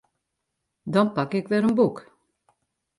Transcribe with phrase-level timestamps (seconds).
[0.93, 1.97] Dan pak ik wer in boek.